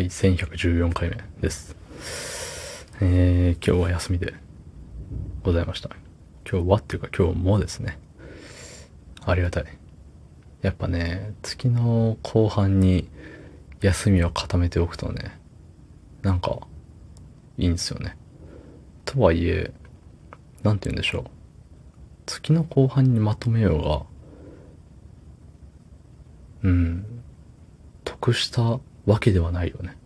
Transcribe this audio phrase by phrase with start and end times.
[0.00, 1.76] はい、1114回目です。
[3.02, 4.32] えー、今日は休みで
[5.42, 5.90] ございました。
[6.50, 7.98] 今日はっていうか今日もですね。
[9.26, 9.66] ありがたい。
[10.62, 13.10] やっぱね、月の後半に
[13.82, 15.38] 休みを固めておくとね、
[16.22, 16.60] なんか、
[17.58, 18.16] いいんですよね。
[19.04, 19.70] とはいえ、
[20.62, 21.24] なんて言うんでしょう。
[22.24, 23.84] 月の後半にまとめよう
[26.62, 27.04] が、うん、
[28.04, 29.96] 得したわけではないよね。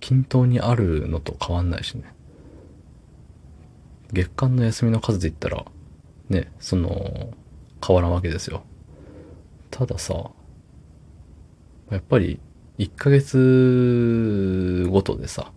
[0.00, 2.04] 均等にあるのと変わんないしね。
[4.12, 5.64] 月間の休みの数で言ったら、
[6.28, 7.32] ね、その、
[7.84, 8.62] 変わらんわけですよ。
[9.70, 10.30] たださ、
[11.90, 12.40] やっぱり、
[12.78, 15.52] 1ヶ月ごとでさ、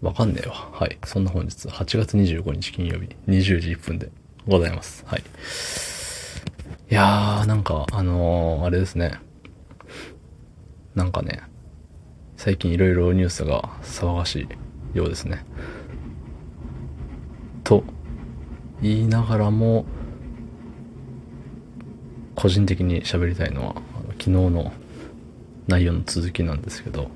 [0.00, 0.54] わかんねえわ。
[0.72, 0.98] はい。
[1.04, 4.10] そんな本日、8月25日金曜日、20時1分で
[4.46, 5.04] ございます。
[5.06, 5.22] はい。
[6.90, 9.20] いやー、なんか、あのー、あれですね。
[10.94, 11.42] なんかね、
[12.38, 14.48] 最近いろいろニュースが騒がし
[14.94, 15.44] いようですね。
[17.62, 17.84] と
[18.80, 19.84] 言いながらも、
[22.34, 23.74] 個人的に喋りたいのは、
[24.12, 24.72] 昨日の
[25.66, 27.10] 内容の続きなんですけど、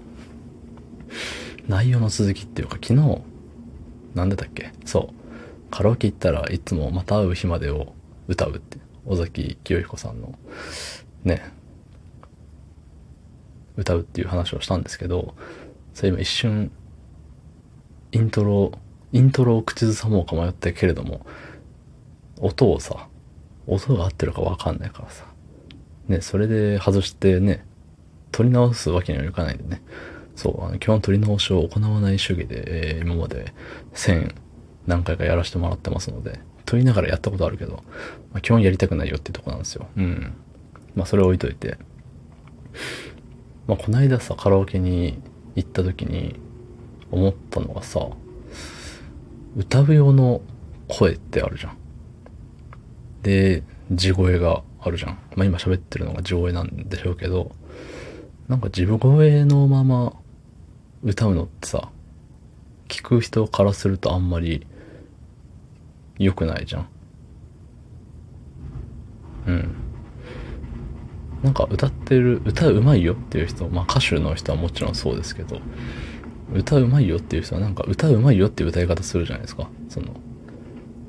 [1.67, 3.23] 内容の続きっていうか昨日、
[4.15, 4.71] なんでだっけ？
[4.85, 5.15] そう。
[5.71, 7.95] カラオケ行ったらいつもまた会う日までを
[8.29, 8.77] 歌うって。
[9.07, 10.35] 尾崎清彦さんの、
[11.25, 11.43] ね、
[13.77, 15.35] 歌うっていう話をしたんですけど、
[15.95, 16.71] それ今一瞬、
[18.13, 18.73] イントロ、
[19.13, 21.27] イントロを口ずさもうか迷ったけれども、
[22.41, 23.09] 音をさ、
[23.67, 25.27] 音が合ってるかわかんないからさ、
[26.09, 27.65] ね、それで外してね、
[28.31, 29.83] 取り直すわけにはいかないんでね、
[30.35, 33.53] そう、あの基本取り直しを行わない主義で、えー今まで
[33.95, 34.35] 1000
[34.87, 36.41] 何回かやらせてもらってますので、
[36.73, 37.83] と言いながらやったことあるけど、
[38.33, 39.89] まあ、基本やりたくないよってとこなんですよ。
[39.95, 40.33] うん。
[40.95, 41.77] まあそれ置いといて。
[43.67, 45.21] まあこないださ、カラオケに
[45.55, 46.41] 行った時に
[47.11, 48.09] 思ったのがさ、
[49.55, 50.41] 歌う用の
[50.89, 51.77] 声ってあるじゃん。
[53.23, 55.19] で、地声があるじゃん。
[55.37, 57.53] まあ今喋ってるのが地声なんでしょうけど、
[58.49, 60.15] なんか地声のまま
[61.03, 61.91] 歌うのってさ、
[62.89, 64.67] 聞く人からするとあんまり
[66.25, 66.89] 良くないじゃん。
[69.47, 69.75] うん。
[71.43, 75.59] なんか歌ってる、歌うまいよっていう人、まあ歌手の人はもちろんそうですけど、
[76.55, 79.69] 歌うまいよっていう人はなんか歌うまいよっていう歌い方するじゃないですか。
[79.89, 80.09] その、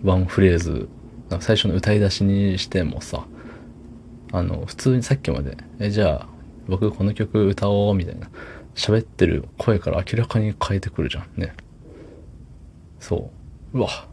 [0.04, 0.90] ワンフレーズ、
[1.40, 3.26] 最初の歌い出しにしてもさ、
[4.32, 6.28] あの、普通にさっきまで、え、じゃあ、
[6.68, 8.30] 僕この曲歌おうみたいな、
[8.74, 11.54] 喋ってる声から明らかに変えてくるじゃんね。
[13.00, 13.32] そ
[13.74, 13.78] う。
[13.78, 14.08] うわ、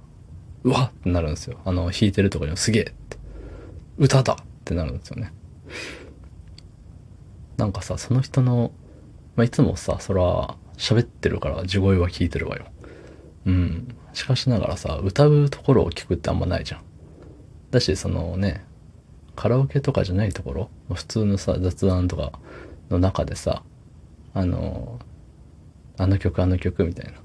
[0.64, 1.58] うわってなるんですよ。
[1.64, 3.18] あの、弾いてるとかにもすげえって。
[3.98, 5.32] 歌だってなるんですよね。
[7.56, 8.72] なんかさ、その人の、
[9.36, 12.64] まあ、いつもさ、そら、喋ってるから地声は聞いてるわよ。
[13.46, 13.94] うん。
[14.14, 16.82] しかしながらさ、歌うところを聞くってあんまないじゃん。
[17.70, 18.64] だし、そのね、
[19.36, 22.32] カラオケとかじゃないところ、普通のさ、雑談とか
[22.88, 23.62] の中でさ、
[24.34, 24.98] あの、
[25.98, 27.18] あの曲あの曲みたいな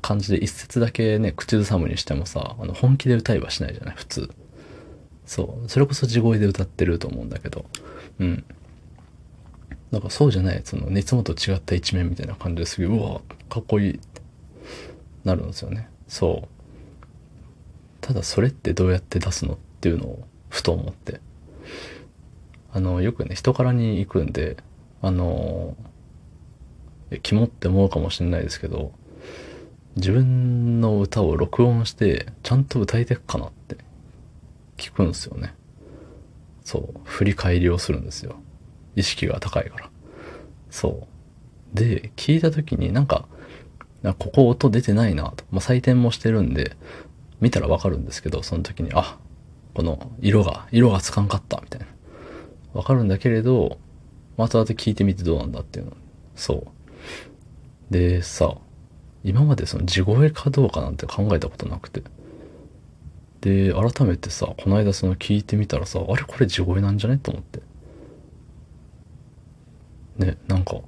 [0.00, 4.30] 感じで一節だけね、口ずさむにしてもさ、あの本気で歌いはしないじゃない、普通。
[5.26, 5.68] そう。
[5.68, 7.64] それこそ地声で歌ってると思うんだけど、
[8.18, 8.44] うん。
[9.92, 14.20] だかそうじゃない、その、いつもと違った一面みたいな感じですげえ、うわ、かっこいいって
[15.24, 15.88] なるんですよね。
[16.08, 16.48] そう。
[18.00, 21.20] ただそれってどうやって出すのっていうのをふと思って。
[22.72, 24.56] あの、よくね、人からに行くんで、
[25.02, 25.76] あの、
[27.10, 28.92] えキモって思うかもしれないですけど、
[29.96, 33.76] 自分の歌を録音して、ちゃんと歌えてっかなって
[34.76, 35.54] 聞くんですよね。
[36.64, 38.36] そう、振り返りをするんですよ。
[38.96, 39.90] 意識が高いから。
[40.70, 41.06] そ
[41.74, 41.76] う。
[41.76, 43.26] で、聞いた時になんか、
[44.02, 45.44] ここ音出てないなと。
[45.50, 46.76] まあ、採点もしてるんで、
[47.40, 49.18] 見たらわかるんですけど、その時に、あ、
[49.74, 51.86] この色が、色がつかんかった、みたいな。
[52.72, 53.78] わかるんだけれど、
[54.36, 55.92] 後々聞いてみてどうなんだっていうの。
[56.34, 57.92] そう。
[57.92, 58.56] で、さ、
[59.24, 62.02] 今までその地声かどうかなんて考えたことなくて。
[63.40, 67.60] で、改めてさ、この間その聞いてみたらさ、あれこれ地声なんじゃねと思って。
[70.18, 70.80] ね、なんか、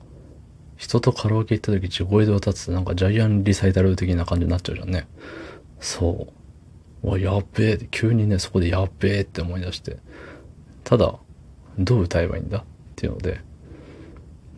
[0.76, 5.06] 人とカラオケ行った時地声で歌っててなんかジャイアンリサイタル的な感じになっちゃうじゃんね。
[5.80, 6.28] そ
[7.02, 7.08] う。
[7.08, 9.98] わ、やっべえ、急にね、そこでやっべえって思い出して。
[10.84, 11.16] ただ、
[11.78, 12.62] どう歌えばいいんだっ
[12.96, 13.40] ていうので、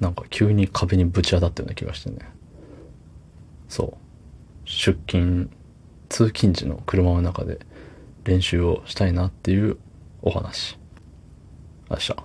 [0.00, 2.33] なんか急に壁にぶち当たったような気がしてね。
[3.68, 3.96] そう。
[4.64, 5.50] 出勤、
[6.08, 7.58] 通勤時の車の中で
[8.24, 9.78] 練習をしたいなっていう
[10.22, 10.78] お話。
[11.88, 12.16] あっしゃ。